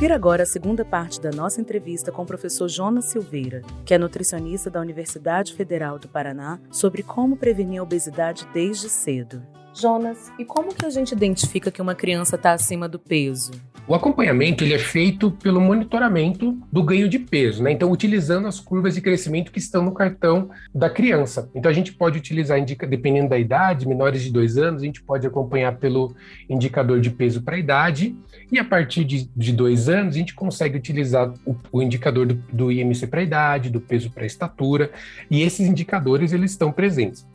Confira 0.00 0.14
agora 0.14 0.44
a 0.44 0.46
segunda 0.46 0.82
parte 0.82 1.20
da 1.20 1.30
nossa 1.30 1.60
entrevista 1.60 2.10
com 2.10 2.22
o 2.22 2.26
professor 2.26 2.66
Jonas 2.70 3.04
Silveira, 3.04 3.60
que 3.84 3.92
é 3.92 3.98
nutricionista 3.98 4.70
da 4.70 4.80
Universidade 4.80 5.52
Federal 5.52 5.98
do 5.98 6.08
Paraná, 6.08 6.58
sobre 6.70 7.02
como 7.02 7.36
prevenir 7.36 7.80
a 7.80 7.82
obesidade 7.82 8.48
desde 8.50 8.88
cedo. 8.88 9.42
Jonas, 9.74 10.32
e 10.38 10.44
como 10.46 10.74
que 10.74 10.86
a 10.86 10.88
gente 10.88 11.12
identifica 11.12 11.70
que 11.70 11.82
uma 11.82 11.94
criança 11.94 12.36
está 12.36 12.52
acima 12.54 12.88
do 12.88 12.98
peso? 12.98 13.52
O 13.90 13.94
acompanhamento 13.96 14.62
ele 14.62 14.72
é 14.72 14.78
feito 14.78 15.32
pelo 15.32 15.60
monitoramento 15.60 16.56
do 16.70 16.80
ganho 16.80 17.08
de 17.08 17.18
peso, 17.18 17.60
né? 17.60 17.72
Então, 17.72 17.90
utilizando 17.90 18.46
as 18.46 18.60
curvas 18.60 18.94
de 18.94 19.00
crescimento 19.00 19.50
que 19.50 19.58
estão 19.58 19.84
no 19.84 19.92
cartão 19.92 20.48
da 20.72 20.88
criança. 20.88 21.50
Então, 21.56 21.68
a 21.68 21.74
gente 21.74 21.92
pode 21.92 22.16
utilizar, 22.16 22.64
dependendo 22.64 23.30
da 23.30 23.36
idade, 23.36 23.88
menores 23.88 24.22
de 24.22 24.30
dois 24.30 24.56
anos, 24.56 24.82
a 24.82 24.84
gente 24.84 25.02
pode 25.02 25.26
acompanhar 25.26 25.76
pelo 25.78 26.14
indicador 26.48 27.00
de 27.00 27.10
peso 27.10 27.42
para 27.42 27.56
a 27.56 27.58
idade, 27.58 28.14
e 28.52 28.60
a 28.60 28.64
partir 28.64 29.02
de, 29.02 29.28
de, 29.36 29.52
dois 29.52 29.88
anos, 29.88 30.14
a 30.14 30.18
gente 30.18 30.36
consegue 30.36 30.78
utilizar 30.78 31.34
o, 31.44 31.56
o 31.72 31.82
indicador 31.82 32.26
do, 32.26 32.34
do 32.52 32.70
IMC 32.70 33.08
para 33.08 33.18
a 33.18 33.24
idade, 33.24 33.70
do 33.70 33.80
peso 33.80 34.08
para 34.12 34.22
a 34.22 34.26
estatura, 34.26 34.92
e 35.28 35.42
esses 35.42 35.66
indicadores 35.66 36.32
eles 36.32 36.52
estão 36.52 36.70
presentes. 36.70 37.26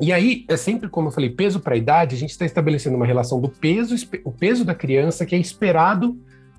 E 0.00 0.12
aí, 0.12 0.44
é 0.48 0.56
sempre 0.56 0.88
como 0.88 1.08
eu 1.08 1.12
falei, 1.12 1.30
peso 1.30 1.60
para 1.60 1.74
a 1.74 1.76
idade, 1.76 2.14
a 2.14 2.18
gente 2.18 2.30
está 2.30 2.44
estabelecendo 2.44 2.96
uma 2.96 3.06
relação 3.06 3.40
do 3.40 3.48
peso, 3.48 3.94
o 4.24 4.32
peso 4.32 4.64
da 4.64 4.74
criança 4.74 5.24
que 5.24 5.34
é 5.34 5.38
esperado 5.38 6.18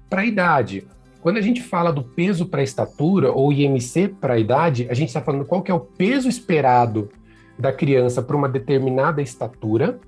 para 0.09 0.21
a 0.21 0.25
idade. 0.25 0.85
Quando 1.21 1.37
a 1.37 1.41
gente 1.41 1.61
fala 1.61 1.91
do 1.91 2.03
peso 2.03 2.45
para 2.45 2.61
a 2.61 2.63
estatura 2.63 3.31
ou 3.31 3.51
IMC 3.51 4.09
para 4.19 4.33
a 4.33 4.39
idade, 4.39 4.87
a 4.89 4.93
gente 4.93 5.07
está 5.07 5.21
falando 5.21 5.45
qual 5.45 5.61
que 5.61 5.71
é 5.71 5.73
o 5.73 5.79
peso 5.79 6.27
esperado 6.29 7.09
da 7.57 7.71
criança 7.71 8.21
para 8.21 8.35
uma 8.35 8.49
determinada 8.49 9.21
estatura, 9.21 9.99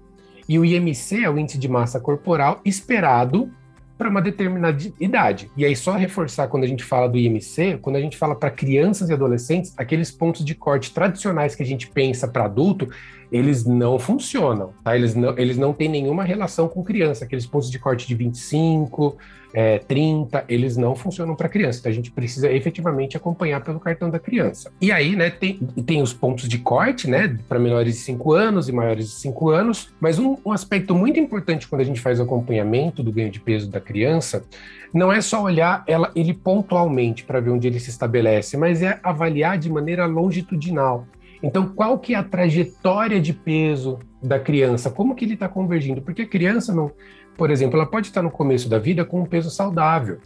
e 0.47 0.59
o 0.59 0.65
IMC 0.65 1.23
é 1.23 1.29
o 1.29 1.39
índice 1.39 1.57
de 1.57 1.67
massa 1.67 1.99
corporal 1.99 2.61
esperado 2.63 3.51
para 3.97 4.09
uma 4.09 4.21
determinada 4.21 4.77
idade. 4.99 5.49
E 5.55 5.65
aí, 5.65 5.75
só 5.75 5.93
reforçar 5.93 6.47
quando 6.47 6.63
a 6.63 6.67
gente 6.67 6.83
fala 6.83 7.07
do 7.07 7.17
IMC, 7.17 7.79
quando 7.81 7.95
a 7.95 8.01
gente 8.01 8.17
fala 8.17 8.35
para 8.35 8.51
crianças 8.51 9.09
e 9.09 9.13
adolescentes, 9.13 9.73
aqueles 9.77 10.11
pontos 10.11 10.43
de 10.43 10.53
corte 10.53 10.93
tradicionais 10.93 11.55
que 11.55 11.63
a 11.63 11.65
gente 11.65 11.87
pensa 11.87 12.27
para 12.27 12.45
adulto, 12.45 12.89
eles 13.35 13.65
não 13.65 13.99
funcionam, 13.99 14.73
tá? 14.81 14.95
Eles 14.95 15.13
não, 15.13 15.37
eles 15.37 15.57
não 15.57 15.73
têm 15.73 15.89
nenhuma 15.89 16.23
relação 16.23 16.69
com 16.69 16.81
criança. 16.81 17.25
Aqueles 17.25 17.45
pontos 17.45 17.69
de 17.69 17.77
corte 17.77 18.07
de 18.07 18.15
25, 18.15 19.17
é, 19.53 19.77
30, 19.79 20.45
eles 20.47 20.77
não 20.77 20.95
funcionam 20.95 21.35
para 21.35 21.49
criança. 21.49 21.79
Então 21.79 21.91
a 21.91 21.95
gente 21.95 22.11
precisa 22.11 22.49
efetivamente 22.49 23.17
acompanhar 23.17 23.61
pelo 23.61 23.77
cartão 23.77 24.09
da 24.09 24.19
criança. 24.19 24.71
E 24.79 24.89
aí, 24.89 25.17
né, 25.17 25.29
tem, 25.29 25.57
tem 25.85 26.01
os 26.01 26.13
pontos 26.13 26.47
de 26.47 26.59
corte, 26.59 27.09
né, 27.09 27.37
para 27.49 27.59
menores 27.59 27.95
de 27.95 27.99
5 28.01 28.31
anos 28.31 28.69
e 28.69 28.71
maiores 28.71 29.07
de 29.07 29.15
5 29.15 29.49
anos. 29.49 29.89
Mas 29.99 30.17
um, 30.17 30.37
um 30.45 30.53
aspecto 30.53 30.95
muito 30.95 31.19
importante 31.19 31.67
quando 31.67 31.81
a 31.81 31.85
gente 31.85 31.99
faz 31.99 32.21
o 32.21 32.23
acompanhamento 32.23 33.03
do 33.03 33.11
ganho 33.11 33.29
de 33.29 33.41
peso 33.41 33.69
da 33.69 33.81
criança 33.81 34.45
não 34.93 35.11
é 35.11 35.19
só 35.19 35.43
olhar 35.43 35.83
ela, 35.87 36.09
ele 36.15 36.33
pontualmente 36.33 37.25
para 37.25 37.41
ver 37.41 37.49
onde 37.49 37.67
ele 37.67 37.81
se 37.81 37.89
estabelece, 37.89 38.55
mas 38.55 38.81
é 38.81 38.97
avaliar 39.03 39.57
de 39.57 39.69
maneira 39.69 40.05
longitudinal. 40.05 41.05
Então, 41.43 41.67
qual 41.67 41.99
que 41.99 42.13
é 42.13 42.17
a 42.17 42.23
trajetória 42.23 43.19
de 43.19 43.33
peso 43.33 43.99
da 44.21 44.39
criança? 44.39 44.89
Como 44.89 45.15
que 45.15 45.25
ele 45.25 45.33
está 45.35 45.47
convergindo? 45.47 46.01
Porque 46.01 46.23
a 46.23 46.27
criança, 46.27 46.73
não, 46.73 46.91
por 47.37 47.51
exemplo, 47.51 47.77
ela 47.77 47.85
pode 47.85 48.07
estar 48.07 48.21
no 48.21 48.31
começo 48.31 48.69
da 48.69 48.79
vida 48.79 49.05
com 49.05 49.21
um 49.21 49.25
peso 49.25 49.49
saudável, 49.49 50.19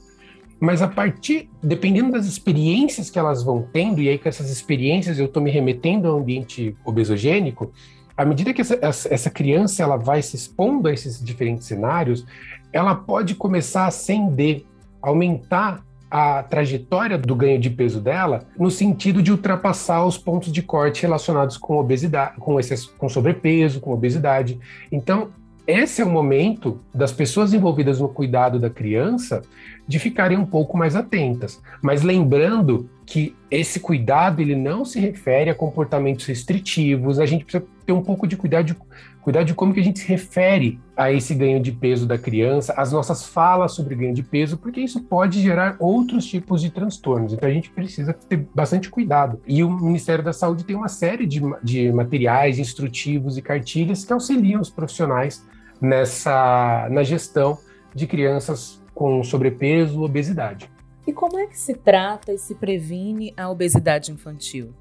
mas 0.60 0.82
a 0.82 0.88
partir, 0.88 1.50
dependendo 1.64 2.12
das 2.12 2.26
experiências 2.26 3.10
que 3.10 3.18
elas 3.18 3.44
vão 3.44 3.68
tendo, 3.72 4.02
e 4.02 4.10
aí 4.10 4.18
com 4.18 4.28
essas 4.28 4.50
experiências 4.50 5.18
eu 5.18 5.26
estou 5.26 5.42
me 5.42 5.50
remetendo 5.50 6.08
ao 6.08 6.18
ambiente 6.18 6.76
obesogênico, 6.84 7.72
à 8.18 8.26
medida 8.26 8.54
que 8.54 8.60
essa, 8.60 8.78
essa 8.82 9.30
criança 9.30 9.82
ela 9.82 9.96
vai 9.96 10.22
se 10.22 10.36
expondo 10.36 10.90
a 10.90 10.94
esses 10.94 11.24
diferentes 11.24 11.66
cenários, 11.66 12.26
ela 12.74 12.94
pode 12.94 13.36
começar 13.36 13.84
a 13.84 13.88
ascender, 13.88 14.66
aumentar 15.02 15.86
a 16.10 16.42
trajetória 16.44 17.18
do 17.18 17.36
ganho 17.36 17.60
de 17.60 17.70
peso 17.70 18.02
dela 18.02 18.46
no 18.58 18.72
sentido 18.72 19.22
de 19.22 19.32
ultrapassar 19.32 20.06
os 20.06 20.18
pontos 20.18 20.52
de 20.52 20.62
corte 20.62 21.04
relacionados 21.04 21.58
com 21.58 21.78
obesidade, 21.78 22.36
com, 22.40 22.60
excesso, 22.60 22.94
com 22.98 23.08
sobrepeso, 23.08 23.80
com 23.80 23.94
obesidade. 23.94 24.60
Então, 24.92 25.30
esse 25.68 26.02
é 26.02 26.06
o 26.06 26.10
momento 26.10 26.80
das 26.92 27.12
pessoas 27.12 27.54
envolvidas 27.54 28.00
no 28.00 28.10
cuidado 28.10 28.60
da 28.60 28.72
criança 28.72 29.44
de 29.88 30.00
ficarem 30.00 30.36
um 30.36 30.46
pouco 30.46 30.76
mais 30.76 30.96
atentas, 30.96 31.62
mas 31.80 32.02
lembrando 32.02 32.90
que 33.06 33.36
esse 33.52 33.80
cuidado 33.80 34.42
ele 34.42 34.56
não 34.56 34.84
se 34.84 35.00
refere 35.00 35.50
a 35.50 35.56
comportamentos 35.56 36.26
restritivos, 36.26 37.20
a 37.20 37.26
gente 37.28 37.46
precisa 37.46 37.66
ter 37.86 37.92
um 37.92 38.02
pouco 38.02 38.28
de 38.28 38.36
cuidado 38.36 38.66
de, 38.66 38.76
cuidar 39.22 39.44
de 39.44 39.54
como 39.54 39.74
que 39.74 39.80
a 39.80 39.84
gente 39.84 40.00
se 40.00 40.08
refere 40.08 40.80
a 40.96 41.12
esse 41.12 41.36
ganho 41.36 41.62
de 41.62 41.72
peso 41.72 42.06
da 42.06 42.18
criança, 42.18 42.74
as 42.76 42.92
nossas 42.92 43.26
falas 43.26 43.74
sobre 43.74 43.96
ganho 43.96 44.14
de 44.14 44.24
peso, 44.24 44.58
porque 44.58 44.82
isso 44.82 45.02
pode 45.04 45.42
gerar 45.42 45.76
outros 45.80 46.26
tipos 46.26 46.62
de 46.62 46.70
transtornos. 46.70 47.34
Então 47.34 47.48
a 47.48 47.52
gente 47.52 47.70
precisa 47.70 48.14
ter 48.14 48.48
bastante 48.54 48.90
cuidado. 48.90 49.42
E 49.46 49.64
o 49.64 49.70
Ministério 49.70 50.24
da 50.24 50.34
Saúde 50.34 50.64
tem 50.64 50.76
uma 50.76 50.88
série 50.88 51.26
de, 51.26 51.42
de 51.64 51.92
materiais 51.92 52.60
instrutivos 52.60 53.38
e 53.38 53.42
cartilhas 53.42 54.04
que 54.04 54.14
auxiliam 54.14 54.62
os 54.62 54.70
profissionais 54.70 55.46
nessa 55.82 56.88
na 56.92 57.04
gestão 57.04 57.58
de 57.94 58.06
crianças 58.06 58.82
com 58.94 59.24
sobrepeso, 59.24 60.04
obesidade. 60.04 60.70
E 61.08 61.14
como 61.14 61.40
é 61.40 61.48
que 61.48 61.58
se 61.58 61.74
trata 61.74 62.34
e 62.34 62.38
se 62.38 62.54
previne 62.56 63.34
a 63.36 63.50
obesidade 63.50 64.12
infantil? 64.12 64.74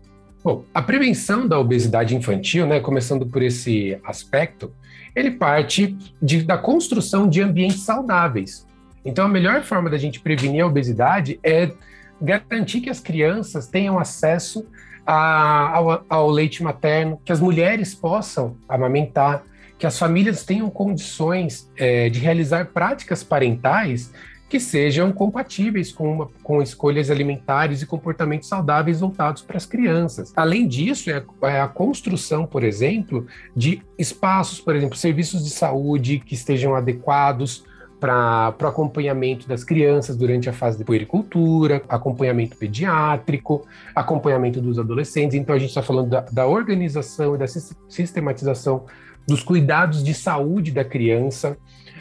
Bom, 0.43 0.65
a 0.73 0.81
prevenção 0.81 1.47
da 1.47 1.59
obesidade 1.59 2.15
infantil, 2.15 2.67
né, 2.67 2.81
começando 2.81 3.27
por 3.27 3.43
esse 3.43 3.99
aspecto, 4.05 4.73
ele 5.15 5.33
parte 5.33 5.97
de, 6.23 6.43
da 6.43 6.57
construção 6.57 7.29
de 7.29 7.43
ambientes 7.43 7.83
saudáveis. 7.83 8.67
Então, 9.05 9.25
a 9.25 9.29
melhor 9.29 9.63
forma 9.63 9.91
da 9.91 9.99
gente 9.99 10.21
prevenir 10.21 10.63
a 10.63 10.67
obesidade 10.67 11.41
é 11.43 11.73
garantir 12.21 12.81
que 12.81 12.91
as 12.91 13.01
crianças 13.01 13.67
tenham 13.67 13.99
acesso 13.99 14.67
a, 15.07 15.77
ao, 15.77 16.05
ao 16.09 16.31
leite 16.31 16.63
materno, 16.63 17.21
que 17.25 17.33
as 17.33 17.41
mulheres 17.41 17.95
possam 17.95 18.57
amamentar, 18.69 19.43
que 19.79 19.87
as 19.87 19.99
famílias 19.99 20.45
tenham 20.45 20.69
condições 20.69 21.71
é, 21.77 22.09
de 22.09 22.19
realizar 22.19 22.67
práticas 22.67 23.23
parentais 23.23 24.13
que 24.49 24.59
sejam 24.59 25.13
compatíveis 25.13 25.93
com, 25.93 26.13
uma, 26.13 26.31
com 26.43 26.63
escolhas 26.63 27.11
alimentares 27.11 27.83
e 27.83 27.87
comportamentos 27.87 28.49
saudáveis 28.49 29.01
voltados 29.01 29.43
para 29.43 29.57
as 29.57 29.67
crianças. 29.67 30.33
Além 30.35 30.67
disso, 30.67 31.11
é 31.11 31.23
é 31.43 31.61
a 31.61 31.69
construção, 31.69 32.47
por 32.47 32.65
exemplo, 32.65 33.27
de 33.55 33.83
espaços, 33.99 34.61
por 34.61 34.75
exemplo, 34.75 34.97
serviços 34.97 35.45
de 35.45 35.51
saúde 35.51 36.23
que 36.25 36.35
estejam 36.35 36.75
adequados 36.75 37.65
para 38.01 38.55
o 38.63 38.67
acompanhamento 38.67 39.49
das 39.49 39.65
crianças 39.65 40.17
durante 40.17 40.49
a 40.49 40.53
fase 40.53 40.79
de 40.79 40.85
puericultura, 40.85 41.83
acompanhamento 41.89 42.57
pediátrico, 42.57 43.67
acompanhamento 43.95 44.61
dos 44.61 44.79
adolescentes. 44.79 45.35
Então, 45.37 45.55
a 45.55 45.59
gente 45.59 45.71
está 45.71 45.83
falando 45.83 46.11
da, 46.11 46.21
da 46.21 46.47
organização 46.47 47.35
e 47.35 47.39
da 47.39 47.47
sistematização 47.89 48.85
dos 49.27 49.43
cuidados 49.43 50.03
de 50.03 50.15
saúde 50.15 50.73
da 50.73 50.85
criança. 50.85 51.59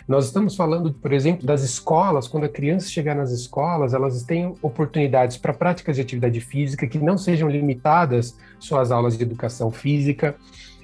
Nós 0.08 0.28
estamos 0.28 0.56
falando, 0.56 0.94
por 0.94 1.12
exemplo, 1.12 1.46
das 1.46 1.62
escolas, 1.62 2.30
quando 2.30 2.46
a 2.46 2.50
criança 2.50 2.88
chegar 2.88 3.14
nas 3.14 3.30
escolas, 3.30 3.94
elas 3.94 4.24
têm 4.24 4.54
oportunidades 4.62 5.36
para 5.36 5.54
práticas 5.54 5.98
de 5.98 6.02
atividade 6.02 6.40
física 6.40 6.88
que 6.88 6.98
não 6.98 7.18
sejam 7.18 7.50
limitadas 7.50 8.38
só 8.58 8.80
às 8.80 8.90
aulas 8.90 9.18
de 9.18 9.24
educação 9.24 9.70
física, 9.70 10.38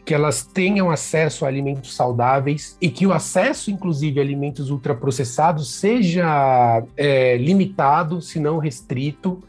que 0.05 0.13
elas 0.13 0.43
tenham 0.45 0.91
acesso 0.91 1.45
a 1.45 1.47
alimentos 1.47 1.95
saudáveis 1.95 2.77
e 2.81 2.89
que 2.89 3.07
o 3.07 3.13
acesso, 3.13 3.71
inclusive, 3.71 4.19
a 4.19 4.23
alimentos 4.23 4.69
ultraprocessados 4.69 5.75
seja 5.75 6.83
é, 6.97 7.37
limitado, 7.37 8.21
se 8.21 8.39
não 8.39 8.57
restrito, 8.57 9.41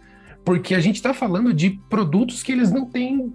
porque 0.44 0.74
a 0.74 0.80
gente 0.80 0.96
está 0.96 1.12
falando 1.12 1.52
de 1.52 1.70
produtos 1.88 2.42
que 2.42 2.52
eles 2.52 2.70
não 2.70 2.86
têm 2.86 3.32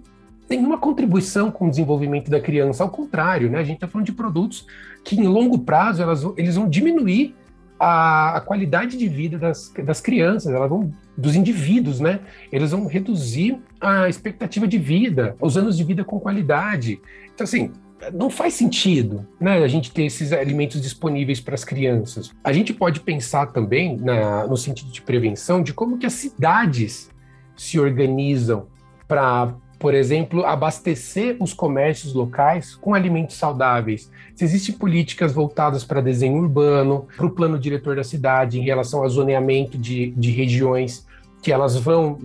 nenhuma 0.48 0.78
contribuição 0.78 1.50
com 1.50 1.66
o 1.66 1.70
desenvolvimento 1.70 2.30
da 2.30 2.40
criança, 2.40 2.82
ao 2.82 2.90
contrário, 2.90 3.50
né? 3.50 3.58
A 3.58 3.64
gente 3.64 3.76
está 3.76 3.86
falando 3.86 4.06
de 4.06 4.12
produtos 4.12 4.66
que 5.04 5.14
em 5.14 5.26
longo 5.26 5.58
prazo 5.58 6.02
elas, 6.02 6.24
eles 6.36 6.56
vão 6.56 6.68
diminuir 6.68 7.34
a, 7.78 8.36
a, 8.36 8.40
qualidade 8.40 8.96
de 8.96 9.08
vida 9.08 9.38
das, 9.38 9.72
das 9.84 10.00
crianças, 10.00 10.52
elas 10.52 10.68
vão 10.68 10.92
dos 11.20 11.36
indivíduos, 11.36 12.00
né? 12.00 12.20
Eles 12.50 12.70
vão 12.70 12.86
reduzir 12.86 13.58
a 13.80 14.08
expectativa 14.08 14.66
de 14.66 14.78
vida, 14.78 15.36
os 15.40 15.56
anos 15.56 15.76
de 15.76 15.84
vida 15.84 16.02
com 16.02 16.18
qualidade. 16.18 17.00
Então, 17.34 17.44
assim, 17.44 17.70
não 18.12 18.30
faz 18.30 18.54
sentido, 18.54 19.26
né? 19.38 19.62
A 19.62 19.68
gente 19.68 19.92
ter 19.92 20.04
esses 20.04 20.32
alimentos 20.32 20.80
disponíveis 20.80 21.40
para 21.40 21.54
as 21.54 21.64
crianças. 21.64 22.32
A 22.42 22.52
gente 22.52 22.72
pode 22.72 23.00
pensar 23.00 23.46
também 23.46 23.96
na, 23.98 24.46
no 24.46 24.56
sentido 24.56 24.90
de 24.90 25.02
prevenção 25.02 25.62
de 25.62 25.74
como 25.74 25.98
que 25.98 26.06
as 26.06 26.14
cidades 26.14 27.10
se 27.56 27.78
organizam 27.78 28.66
para 29.06 29.54
por 29.80 29.94
exemplo, 29.94 30.44
abastecer 30.44 31.38
os 31.40 31.54
comércios 31.54 32.12
locais 32.12 32.74
com 32.74 32.92
alimentos 32.92 33.36
saudáveis. 33.36 34.12
Se 34.34 34.44
existem 34.44 34.74
políticas 34.74 35.32
voltadas 35.32 35.84
para 35.84 36.02
desenho 36.02 36.36
urbano, 36.36 37.08
para 37.16 37.24
o 37.24 37.30
plano 37.30 37.58
diretor 37.58 37.96
da 37.96 38.04
cidade, 38.04 38.60
em 38.60 38.62
relação 38.62 39.02
ao 39.02 39.08
zoneamento 39.08 39.78
de, 39.78 40.10
de 40.10 40.32
regiões, 40.32 41.06
que 41.42 41.50
elas 41.50 41.76
vão 41.76 42.18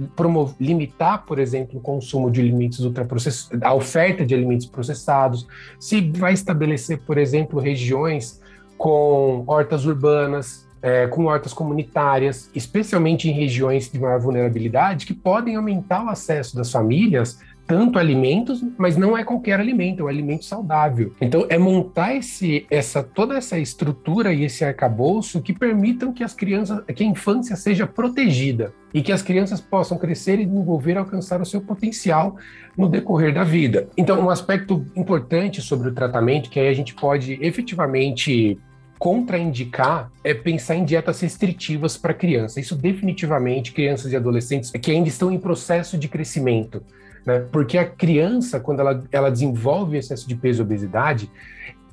limitar, 0.60 1.26
por 1.26 1.40
exemplo, 1.40 1.80
o 1.80 1.82
consumo 1.82 2.30
de 2.30 2.42
alimentos 2.42 2.80
ultraprocessados, 2.80 3.62
a 3.64 3.74
oferta 3.74 4.26
de 4.26 4.36
alimentos 4.36 4.66
processados, 4.66 5.48
se 5.80 6.02
vai 6.12 6.34
estabelecer, 6.34 7.00
por 7.00 7.18
exemplo, 7.18 7.60
regiões 7.60 8.42
com 8.78 9.44
hortas 9.48 9.86
urbanas, 9.86 10.68
é, 10.82 11.08
com 11.08 11.26
hortas 11.26 11.54
comunitárias, 11.54 12.50
especialmente 12.54 13.30
em 13.30 13.32
regiões 13.32 13.90
de 13.90 14.00
maior 14.00 14.20
vulnerabilidade, 14.20 15.06
que 15.06 15.14
podem 15.14 15.56
aumentar 15.56 16.04
o 16.04 16.10
acesso 16.10 16.56
das 16.56 16.72
famílias 16.72 17.40
tanto 17.68 17.98
alimentos, 17.98 18.64
mas 18.78 18.96
não 18.96 19.18
é 19.18 19.24
qualquer 19.24 19.60
alimento, 19.60 20.02
é 20.02 20.04
um 20.04 20.08
alimento 20.08 20.46
saudável. 20.46 21.14
Então, 21.20 21.46
é 21.50 21.58
montar 21.58 22.16
esse, 22.16 22.66
essa, 22.70 23.02
toda 23.02 23.36
essa 23.36 23.58
estrutura 23.58 24.34
e 24.34 24.44
esse 24.44 24.64
arcabouço 24.64 25.42
que 25.42 25.54
permitam 25.54 26.14
que 26.14 26.24
as 26.24 26.34
crianças, 26.34 26.84
que 26.96 27.04
a 27.04 27.08
infância 27.08 27.56
seja 27.56 27.88
protegida 27.88 28.74
e 28.94 29.02
que 29.02 29.12
as 29.12 29.22
crianças 29.22 29.60
possam 29.60 29.98
crescer 29.98 30.40
e 30.40 30.46
desenvolver, 30.46 30.98
alcançar 30.98 31.42
o 31.42 31.46
seu 31.46 31.60
potencial 31.60 32.38
no 32.78 32.88
decorrer 32.88 33.34
da 33.34 33.44
vida. 33.44 33.90
Então, 33.98 34.20
um 34.22 34.30
aspecto 34.30 34.86
importante 34.96 35.62
sobre 35.62 35.90
o 35.90 35.94
tratamento, 35.94 36.50
que 36.50 36.60
aí 36.60 36.68
a 36.68 36.74
gente 36.74 36.94
pode 36.94 37.38
efetivamente 37.42 38.58
contraindicar 38.98 40.12
é 40.24 40.34
pensar 40.34 40.76
em 40.76 40.86
dietas 40.86 41.20
restritivas 41.20 41.98
para 41.98 42.14
criança. 42.14 42.60
Isso 42.60 42.76
definitivamente 42.76 43.72
crianças 43.72 44.12
e 44.12 44.16
adolescentes 44.16 44.72
que 44.72 44.92
ainda 44.92 45.10
estão 45.10 45.32
em 45.32 45.38
processo 45.38 45.98
de 45.98 46.08
crescimento, 46.08 46.82
né? 47.26 47.46
Porque 47.52 47.78
a 47.78 47.86
criança, 47.86 48.60
quando 48.60 48.80
ela, 48.80 49.04
ela 49.12 49.32
desenvolve 49.32 49.98
excesso 49.98 50.28
de 50.28 50.36
peso 50.36 50.62
e 50.62 50.64
obesidade, 50.64 51.30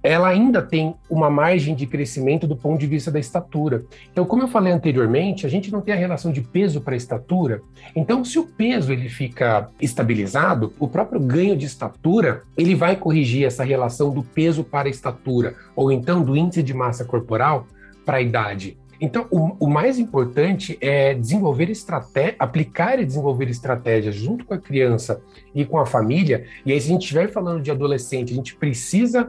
ela 0.03 0.29
ainda 0.29 0.61
tem 0.61 0.95
uma 1.09 1.31
margem 1.31 1.77
de 1.77 1.87
crescimento 1.87 2.47
do 2.47 2.57
ponto 2.57 2.81
de 2.81 2.87
vista 2.87 3.11
da 3.11 3.21
estatura. 3.21 3.85
Então, 4.11 4.25
como 4.25 4.43
eu 4.43 4.49
falei 4.49 4.73
anteriormente, 4.73 5.47
a 5.47 5.49
gente 5.49 5.71
não 5.71 5.81
tem 5.81 5.95
a 5.95 5.97
relação 5.97 6.33
de 6.33 6.41
peso 6.41 6.81
para 6.81 6.97
estatura. 6.97 7.63
Então, 7.95 8.25
se 8.25 8.39
o 8.39 8.45
peso 8.45 8.93
ele 8.93 9.09
fica 9.09 9.69
estabilizado, 9.81 10.73
o 10.79 10.89
próprio 10.89 11.21
ganho 11.21 11.57
de 11.57 11.67
estatura 11.67 12.43
ele 12.59 12.75
vai 12.75 12.97
corrigir 12.97 13.47
essa 13.47 13.63
relação 13.63 14.11
do 14.13 14.25
peso 14.25 14.65
para 14.65 14.89
estatura, 14.89 15.55
ou 15.77 15.93
então 15.93 16.23
do 16.23 16.37
índice 16.37 16.63
de 16.63 16.75
massa 16.75 17.05
corporal 17.05 17.67
para 18.05 18.17
a 18.17 18.23
idade. 18.23 18.77
Então, 19.03 19.27
o, 19.33 19.67
o, 19.67 19.69
mais 19.69 19.99
importante 19.99 20.79
é 20.81 21.13
desenvolver 21.13 21.69
estratégia, 21.69 22.37
aplicar 22.39 23.01
e 23.01 23.05
desenvolver 23.05 23.51
estratégias 23.51 24.15
junto 24.15 24.45
com 24.45 24.55
a 24.55 24.59
criança 24.59 25.21
e 25.53 25.65
com 25.65 25.77
a 25.77 25.85
família. 25.85 26.47
E 26.65 26.71
aí, 26.71 26.81
se 26.81 26.87
a 26.87 26.93
gente 26.93 27.03
estiver 27.03 27.29
falando 27.33 27.61
de 27.61 27.69
adolescente, 27.69 28.33
a 28.33 28.37
gente 28.37 28.55
precisa 28.55 29.29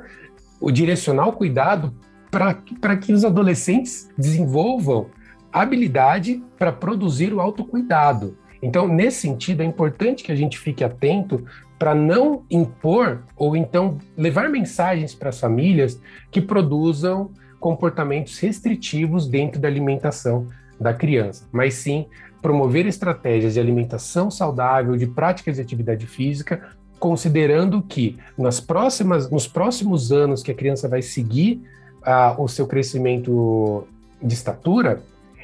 direcionar 0.71 1.27
o 1.27 1.33
cuidado 1.33 1.91
para 2.29 2.95
que 2.97 3.11
os 3.11 3.25
adolescentes 3.25 4.11
desenvolvam 4.15 5.07
habilidade 5.51 6.43
para 6.59 6.71
produzir 6.71 7.33
o 7.33 7.41
autocuidado. 7.41 8.37
Então, 8.61 8.87
nesse 8.87 9.21
sentido, 9.21 9.61
é 9.61 9.65
importante 9.65 10.23
que 10.23 10.31
a 10.31 10.35
gente 10.35 10.59
fique 10.59 10.83
atento 10.83 11.43
para 11.79 11.95
não 11.95 12.43
impor 12.47 13.23
ou 13.35 13.57
então 13.57 13.97
levar 14.15 14.49
mensagens 14.49 15.15
para 15.15 15.29
as 15.29 15.39
famílias 15.39 15.99
que 16.29 16.39
produzam 16.39 17.31
comportamentos 17.63 18.39
restritivos 18.39 19.25
dentro 19.25 19.57
da 19.57 19.69
alimentação 19.69 20.49
da 20.77 20.93
criança, 20.93 21.47
mas 21.49 21.75
sim 21.75 22.07
promover 22.41 22.85
estratégias 22.85 23.53
de 23.53 23.59
alimentação 23.61 24.29
saudável, 24.29 24.97
de 24.97 25.07
práticas 25.07 25.55
de 25.55 25.61
atividade 25.61 26.05
física, 26.05 26.75
considerando 26.99 27.81
que 27.81 28.17
nas 28.37 28.59
próximas, 28.59 29.29
nos 29.31 29.47
próximos 29.47 30.11
anos 30.11 30.43
que 30.43 30.51
a 30.51 30.53
criança 30.53 30.89
vai 30.89 31.01
seguir 31.01 31.61
uh, 32.01 32.41
o 32.43 32.49
seu 32.49 32.67
crescimento 32.67 33.87
de 34.21 34.33
estatura, 34.33 35.01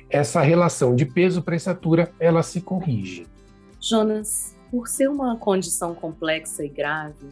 essa 0.09 0.41
relação 0.41 0.93
de 0.93 1.05
peso 1.05 1.41
para 1.41 1.55
estatura 1.55 2.11
ela 2.19 2.43
se 2.43 2.59
corrige. 2.59 3.27
Jonas, 3.79 4.57
por 4.69 4.89
ser 4.89 5.09
uma 5.09 5.37
condição 5.37 5.95
complexa 5.95 6.65
e 6.65 6.67
grave, 6.67 7.27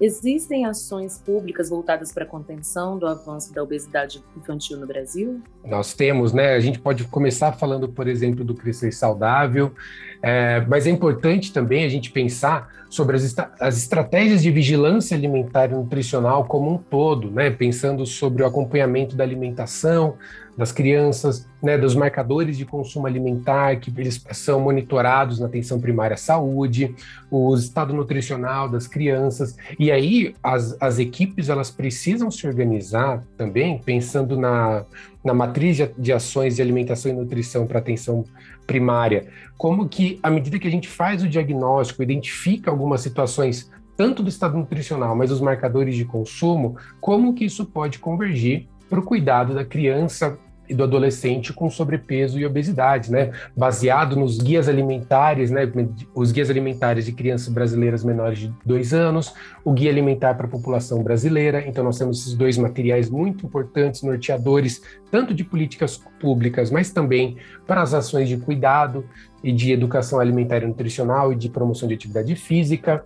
Existem 0.00 0.66
ações 0.66 1.18
públicas 1.18 1.70
voltadas 1.70 2.12
para 2.12 2.24
a 2.24 2.26
contenção 2.26 2.98
do 2.98 3.06
avanço 3.06 3.54
da 3.54 3.62
obesidade 3.62 4.22
infantil 4.36 4.78
no 4.78 4.86
Brasil? 4.86 5.40
Nós 5.64 5.94
temos, 5.94 6.32
né? 6.32 6.54
A 6.54 6.60
gente 6.60 6.80
pode 6.80 7.04
começar 7.04 7.52
falando, 7.52 7.88
por 7.88 8.08
exemplo, 8.08 8.44
do 8.44 8.54
crescer 8.54 8.92
saudável, 8.92 9.72
é, 10.20 10.60
mas 10.68 10.86
é 10.86 10.90
importante 10.90 11.52
também 11.52 11.84
a 11.84 11.88
gente 11.88 12.10
pensar 12.10 12.84
sobre 12.90 13.16
as, 13.16 13.34
as 13.60 13.76
estratégias 13.76 14.42
de 14.42 14.50
vigilância 14.50 15.16
alimentar 15.16 15.66
e 15.66 15.74
nutricional 15.74 16.44
como 16.44 16.72
um 16.72 16.78
todo, 16.78 17.30
né? 17.30 17.50
Pensando 17.50 18.04
sobre 18.04 18.42
o 18.42 18.46
acompanhamento 18.46 19.14
da 19.14 19.22
alimentação, 19.22 20.16
das 20.56 20.70
crianças, 20.70 21.48
né, 21.62 21.76
dos 21.76 21.94
marcadores 21.94 22.56
de 22.56 22.64
consumo 22.64 23.06
alimentar, 23.06 23.76
que 23.80 23.92
eles 23.96 24.24
são 24.32 24.60
monitorados 24.60 25.40
na 25.40 25.46
atenção 25.46 25.80
primária 25.80 26.14
à 26.14 26.18
saúde, 26.18 26.94
o 27.30 27.54
estado 27.54 27.92
nutricional 27.92 28.68
das 28.68 28.86
crianças. 28.86 29.56
E 29.78 29.90
aí 29.90 30.34
as, 30.42 30.76
as 30.80 30.98
equipes 30.98 31.48
elas 31.48 31.70
precisam 31.70 32.30
se 32.30 32.46
organizar 32.46 33.22
também, 33.36 33.80
pensando 33.84 34.38
na, 34.38 34.84
na 35.24 35.34
matriz 35.34 35.76
de, 35.76 35.88
de 35.98 36.12
ações 36.12 36.56
de 36.56 36.62
alimentação 36.62 37.10
e 37.10 37.14
nutrição 37.14 37.66
para 37.66 37.78
atenção 37.78 38.24
primária, 38.66 39.26
como 39.58 39.88
que 39.88 40.18
à 40.22 40.30
medida 40.30 40.58
que 40.58 40.68
a 40.68 40.70
gente 40.70 40.88
faz 40.88 41.22
o 41.22 41.28
diagnóstico, 41.28 42.02
identifica 42.02 42.70
algumas 42.70 43.00
situações 43.00 43.70
tanto 43.96 44.22
do 44.22 44.28
estado 44.28 44.56
nutricional, 44.56 45.14
mas 45.14 45.30
os 45.30 45.40
marcadores 45.40 45.94
de 45.94 46.04
consumo, 46.04 46.76
como 47.00 47.34
que 47.34 47.44
isso 47.44 47.64
pode 47.64 47.98
convergir 47.98 48.66
para 48.88 48.98
o 48.98 49.02
cuidado 49.02 49.54
da 49.54 49.64
criança 49.64 50.38
e 50.68 50.74
do 50.74 50.82
adolescente 50.82 51.52
com 51.52 51.68
sobrepeso 51.70 52.38
e 52.38 52.46
obesidade, 52.46 53.10
né? 53.10 53.32
Baseado 53.56 54.16
nos 54.16 54.38
guias 54.38 54.68
alimentares, 54.68 55.50
né? 55.50 55.70
Os 56.14 56.32
guias 56.32 56.50
alimentares 56.50 57.04
de 57.04 57.12
crianças 57.12 57.48
brasileiras 57.52 58.04
menores 58.04 58.38
de 58.38 58.54
dois 58.64 58.94
anos, 58.94 59.34
o 59.64 59.72
guia 59.72 59.90
alimentar 59.90 60.34
para 60.34 60.46
a 60.46 60.50
população 60.50 61.02
brasileira. 61.02 61.66
Então, 61.66 61.84
nós 61.84 61.98
temos 61.98 62.20
esses 62.20 62.34
dois 62.34 62.56
materiais 62.56 63.10
muito 63.10 63.46
importantes, 63.46 64.02
norteadores, 64.02 64.82
tanto 65.10 65.34
de 65.34 65.44
políticas 65.44 66.00
públicas, 66.20 66.70
mas 66.70 66.90
também 66.90 67.36
para 67.66 67.82
as 67.82 67.94
ações 67.94 68.28
de 68.28 68.36
cuidado 68.36 69.04
e 69.42 69.52
de 69.52 69.72
educação 69.72 70.20
alimentar 70.20 70.62
e 70.62 70.66
nutricional 70.66 71.32
e 71.32 71.36
de 71.36 71.48
promoção 71.48 71.86
de 71.86 71.94
atividade 71.94 72.34
física 72.34 73.04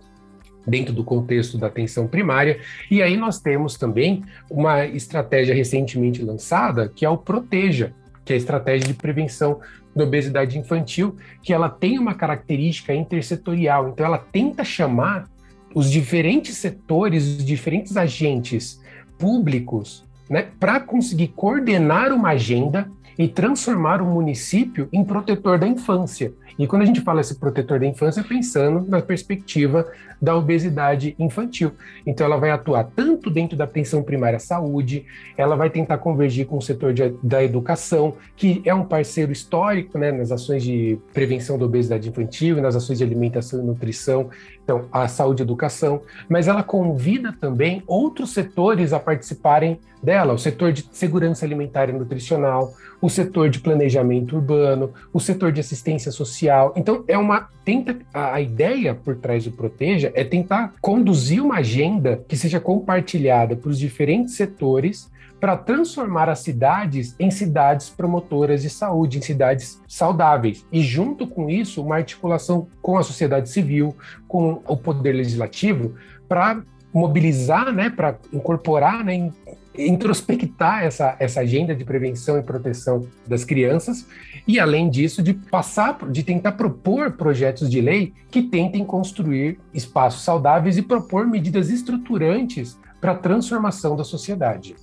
dentro 0.65 0.93
do 0.93 1.03
contexto 1.03 1.57
da 1.57 1.67
atenção 1.67 2.07
primária. 2.07 2.59
E 2.89 3.01
aí 3.01 3.17
nós 3.17 3.39
temos 3.39 3.75
também 3.75 4.23
uma 4.49 4.85
estratégia 4.85 5.55
recentemente 5.55 6.23
lançada, 6.23 6.89
que 6.89 7.05
é 7.05 7.09
o 7.09 7.17
Proteja, 7.17 7.93
que 8.23 8.33
é 8.33 8.35
a 8.35 8.37
estratégia 8.37 8.87
de 8.87 8.93
prevenção 8.93 9.59
da 9.95 10.03
obesidade 10.03 10.57
infantil, 10.57 11.15
que 11.41 11.51
ela 11.51 11.69
tem 11.69 11.97
uma 11.97 12.13
característica 12.13 12.93
intersetorial. 12.93 13.89
Então 13.89 14.05
ela 14.05 14.17
tenta 14.17 14.63
chamar 14.63 15.27
os 15.73 15.89
diferentes 15.89 16.57
setores, 16.57 17.25
os 17.25 17.45
diferentes 17.45 17.97
agentes 17.97 18.81
públicos, 19.17 20.05
né, 20.29 20.47
para 20.59 20.79
conseguir 20.79 21.29
coordenar 21.29 22.13
uma 22.13 22.29
agenda 22.29 22.89
e 23.17 23.27
transformar 23.27 24.01
o 24.01 24.05
município 24.05 24.87
em 24.93 25.03
protetor 25.03 25.59
da 25.59 25.67
infância. 25.67 26.33
E 26.59 26.67
quando 26.67 26.81
a 26.81 26.85
gente 26.85 26.99
fala 26.99 27.21
esse 27.21 27.35
protetor 27.35 27.79
da 27.79 27.85
infância, 27.85 28.19
é 28.19 28.23
pensando 28.23 28.85
na 28.85 29.01
perspectiva 29.01 29.89
da 30.21 30.35
obesidade 30.35 31.15
infantil. 31.17 31.71
Então, 32.05 32.25
ela 32.25 32.35
vai 32.35 32.51
atuar 32.51 32.83
tanto 32.83 33.29
dentro 33.29 33.55
da 33.55 33.63
atenção 33.63 34.03
primária 34.03 34.35
à 34.35 34.39
saúde, 34.39 35.05
ela 35.37 35.55
vai 35.55 35.69
tentar 35.69 35.99
convergir 35.99 36.45
com 36.45 36.57
o 36.57 36.61
setor 36.61 36.93
de, 36.93 37.15
da 37.23 37.41
educação, 37.41 38.15
que 38.35 38.61
é 38.65 38.73
um 38.73 38.83
parceiro 38.83 39.31
histórico 39.31 39.97
né, 39.97 40.11
nas 40.11 40.33
ações 40.33 40.61
de 40.61 40.99
prevenção 41.13 41.57
da 41.57 41.63
obesidade 41.63 42.09
infantil 42.09 42.57
e 42.57 42.61
nas 42.61 42.75
ações 42.75 42.97
de 42.97 43.05
alimentação 43.05 43.61
e 43.61 43.65
nutrição, 43.65 44.29
então, 44.69 44.85
a 44.91 45.07
saúde 45.07 45.41
e 45.41 45.43
educação, 45.43 46.03
mas 46.29 46.47
ela 46.47 46.61
convida 46.61 47.33
também 47.33 47.81
outros 47.87 48.33
setores 48.33 48.93
a 48.93 48.99
participarem 48.99 49.79
dela, 50.01 50.31
o 50.31 50.37
setor 50.37 50.71
de 50.71 50.87
segurança 50.91 51.43
alimentar 51.43 51.89
e 51.89 51.93
nutricional, 51.93 52.71
o 53.01 53.09
setor 53.09 53.49
de 53.49 53.59
planejamento 53.59 54.35
urbano, 54.35 54.93
o 55.11 55.19
setor 55.19 55.51
de 55.51 55.59
assistência 55.59 56.11
social. 56.11 56.48
Então, 56.75 57.03
é 57.07 57.17
uma 57.17 57.49
tenta 57.63 57.97
a, 58.13 58.41
ideia 58.41 58.95
por 58.95 59.15
trás 59.15 59.45
do 59.45 59.51
Proteja 59.51 60.11
é 60.15 60.23
tentar 60.23 60.73
conduzir 60.81 61.43
uma 61.43 61.57
agenda 61.57 62.23
que 62.27 62.35
seja 62.35 62.59
compartilhada 62.59 63.55
por 63.55 63.69
os 63.69 63.77
diferentes 63.77 64.35
setores 64.35 65.09
para 65.39 65.55
transformar 65.55 66.29
as 66.29 66.39
cidades 66.39 67.15
em 67.19 67.31
cidades 67.31 67.89
promotoras 67.89 68.61
de 68.61 68.69
saúde, 68.69 69.19
em 69.19 69.21
cidades 69.21 69.81
saudáveis. 69.87 70.65
E, 70.71 70.81
junto 70.81 71.25
com 71.25 71.49
isso, 71.49 71.81
uma 71.81 71.95
articulação 71.95 72.67
com 72.81 72.97
a 72.97 73.03
sociedade 73.03 73.49
civil, 73.49 73.95
com 74.27 74.61
o 74.67 74.75
poder 74.75 75.13
legislativo, 75.13 75.95
para 76.27 76.61
mobilizar, 76.93 77.71
né, 77.71 77.89
para 77.89 78.17
incorporar 78.33 79.03
né, 79.03 79.13
em 79.13 79.33
introspectar 79.77 80.83
essa, 80.83 81.15
essa 81.19 81.41
agenda 81.41 81.75
de 81.75 81.85
prevenção 81.85 82.37
e 82.37 82.43
proteção 82.43 83.07
das 83.27 83.45
crianças 83.45 84.05
e, 84.47 84.59
além 84.59 84.89
disso, 84.89 85.21
de 85.21 85.33
passar, 85.33 85.97
de 86.09 86.23
tentar 86.23 86.53
propor 86.53 87.13
projetos 87.13 87.69
de 87.69 87.79
lei 87.79 88.13
que 88.31 88.43
tentem 88.43 88.83
construir 88.83 89.59
espaços 89.73 90.23
saudáveis 90.23 90.77
e 90.77 90.81
propor 90.81 91.27
medidas 91.27 91.69
estruturantes 91.69 92.77
para 92.99 93.13
a 93.13 93.17
transformação 93.17 93.95
da 93.95 94.03
sociedade. 94.03 94.75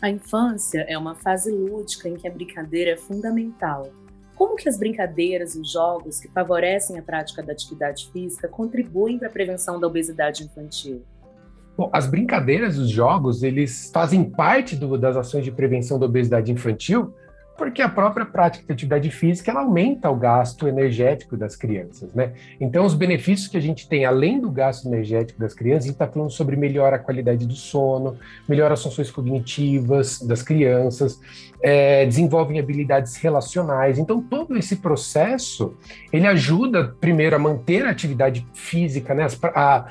A 0.00 0.10
infância 0.10 0.84
é 0.88 0.96
uma 0.98 1.14
fase 1.14 1.50
lúdica 1.52 2.08
em 2.08 2.16
que 2.16 2.26
a 2.26 2.30
brincadeira 2.30 2.92
é 2.92 2.96
fundamental. 2.96 3.88
Como 4.34 4.56
que 4.56 4.68
as 4.68 4.76
brincadeiras 4.76 5.54
e 5.54 5.60
os 5.60 5.70
jogos 5.70 6.18
que 6.18 6.28
favorecem 6.28 6.98
a 6.98 7.02
prática 7.02 7.42
da 7.42 7.52
atividade 7.52 8.10
física 8.10 8.48
contribuem 8.48 9.18
para 9.18 9.28
a 9.28 9.30
prevenção 9.30 9.78
da 9.78 9.86
obesidade 9.86 10.42
infantil? 10.42 11.04
Bom, 11.76 11.88
as 11.92 12.06
brincadeiras, 12.06 12.78
os 12.78 12.90
jogos, 12.90 13.42
eles 13.42 13.90
fazem 13.92 14.24
parte 14.24 14.76
do, 14.76 14.98
das 14.98 15.16
ações 15.16 15.44
de 15.44 15.50
prevenção 15.50 15.98
da 15.98 16.06
obesidade 16.06 16.52
infantil, 16.52 17.14
porque 17.56 17.80
a 17.80 17.88
própria 17.88 18.26
prática 18.26 18.64
de 18.66 18.72
atividade 18.72 19.10
física 19.10 19.50
ela 19.50 19.60
aumenta 19.60 20.10
o 20.10 20.16
gasto 20.16 20.66
energético 20.66 21.36
das 21.36 21.54
crianças, 21.54 22.12
né? 22.14 22.32
Então, 22.60 22.84
os 22.84 22.94
benefícios 22.94 23.48
que 23.48 23.56
a 23.56 23.60
gente 23.60 23.88
tem 23.88 24.04
além 24.04 24.40
do 24.40 24.50
gasto 24.50 24.86
energético 24.88 25.38
das 25.38 25.54
crianças, 25.54 25.84
a 25.84 25.86
gente 25.86 25.94
está 25.94 26.08
falando 26.08 26.30
sobre 26.30 26.56
melhora 26.56 26.96
a 26.96 26.98
qualidade 26.98 27.46
do 27.46 27.54
sono, 27.54 28.16
melhora 28.48 28.74
as 28.74 28.82
funções 28.82 29.10
cognitivas 29.10 30.20
das 30.20 30.42
crianças, 30.42 31.20
é, 31.62 32.04
desenvolvem 32.06 32.58
habilidades 32.58 33.16
relacionais. 33.16 33.98
Então, 33.98 34.20
todo 34.20 34.56
esse 34.56 34.76
processo 34.76 35.76
ele 36.12 36.26
ajuda 36.26 36.96
primeiro 37.00 37.36
a 37.36 37.38
manter 37.38 37.84
a 37.84 37.90
atividade 37.90 38.46
física, 38.52 39.14
né? 39.14 39.26
A, 39.54 39.86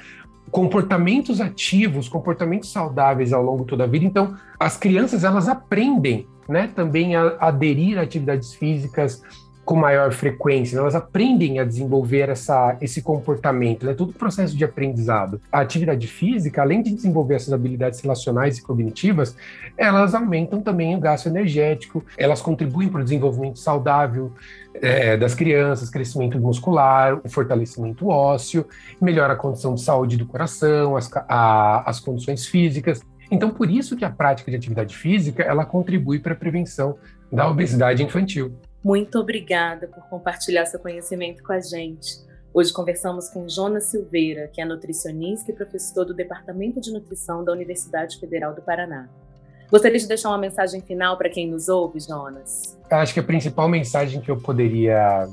comportamentos 0.50 1.40
ativos, 1.40 2.10
comportamentos 2.10 2.72
saudáveis 2.72 3.32
ao 3.32 3.44
longo 3.44 3.66
toda 3.66 3.84
a 3.84 3.88
vida. 3.88 4.06
Então, 4.06 4.36
as 4.60 4.78
crianças 4.78 5.24
elas 5.24 5.48
aprendem, 5.48 6.28
né, 6.48 6.68
também 6.68 7.16
a 7.16 7.38
aderir 7.40 7.98
a 7.98 8.02
atividades 8.02 8.54
físicas 8.54 9.24
com 9.72 9.78
maior 9.78 10.12
frequência, 10.12 10.78
elas 10.78 10.96
aprendem 10.96 11.58
a 11.58 11.64
desenvolver 11.64 12.28
essa, 12.28 12.76
esse 12.82 13.02
comportamento, 13.02 13.86
né? 13.86 13.94
todo 13.94 14.10
o 14.10 14.14
processo 14.14 14.54
de 14.54 14.66
aprendizado. 14.66 15.40
A 15.50 15.62
atividade 15.62 16.08
física, 16.08 16.62
além 16.62 16.84
de 16.84 16.94
desenvolver 16.94 17.36
essas 17.36 17.54
habilidades 17.54 18.02
relacionais 18.02 18.58
e 18.58 18.62
cognitivas, 18.62 19.34
elas 19.78 20.14
aumentam 20.14 20.60
também 20.60 20.94
o 20.94 21.00
gasto 21.00 21.28
energético, 21.28 22.04
elas 22.18 22.42
contribuem 22.42 22.90
para 22.90 23.00
o 23.00 23.04
desenvolvimento 23.06 23.60
saudável 23.60 24.34
é, 24.74 25.16
das 25.16 25.34
crianças, 25.34 25.90
crescimento 25.90 26.38
muscular, 26.38 27.22
fortalecimento 27.30 28.10
ósseo, 28.10 28.66
melhora 29.00 29.32
a 29.32 29.38
condição 29.38 29.74
de 29.74 29.84
saúde 29.84 30.18
do 30.18 30.26
coração, 30.26 30.98
as, 30.98 31.10
a, 31.30 31.90
as 31.90 31.98
condições 32.02 32.46
físicas. 32.46 33.00
Então, 33.32 33.52
por 33.52 33.72
isso 33.72 33.96
que 33.96 34.04
a 34.04 34.10
prática 34.10 34.52
de 34.52 34.58
atividade 34.58 34.98
física, 34.98 35.44
ela 35.44 35.64
contribui 35.64 36.20
para 36.20 36.34
a 36.34 36.36
prevenção 36.36 36.98
da 37.32 37.48
obesidade 37.50 38.04
infantil. 38.04 38.54
Muito 38.84 39.20
obrigada 39.20 39.88
por 39.88 40.04
compartilhar 40.10 40.66
seu 40.66 40.80
conhecimento 40.80 41.44
com 41.44 41.54
a 41.54 41.60
gente. 41.60 42.20
Hoje 42.52 42.74
conversamos 42.74 43.30
com 43.30 43.48
Jonas 43.48 43.86
Silveira, 43.86 44.50
que 44.52 44.60
é 44.60 44.66
nutricionista 44.66 45.52
e 45.52 45.56
professor 45.56 46.04
do 46.04 46.16
Departamento 46.16 46.82
de 46.82 46.92
Nutrição 46.92 47.46
da 47.46 47.52
Universidade 47.52 48.20
Federal 48.20 48.56
do 48.56 48.62
Paraná. 48.62 49.08
Gostaria 49.70 50.00
de 50.00 50.08
deixar 50.08 50.30
uma 50.30 50.38
mensagem 50.38 50.82
final 50.82 51.16
para 51.16 51.30
quem 51.30 51.48
nos 51.48 51.70
ouve, 51.70 52.00
Jonas? 52.00 52.78
Acho 52.90 53.14
que 53.14 53.20
a 53.20 53.24
principal 53.24 53.70
mensagem 53.70 54.20
que 54.20 54.32
eu 54.32 54.38
poderia 54.38 55.30